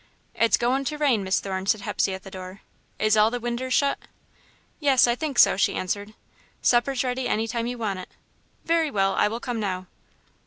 [0.33, 2.61] "It's goin' to rain, Miss Thorne," said Hepsey, at the door.
[2.97, 3.99] "Is all the winders shut?"
[4.79, 6.15] "Yes, I think so," she answered.
[6.59, 8.09] "Supper's ready any time you want it."
[8.65, 9.85] "Very well, I will come now."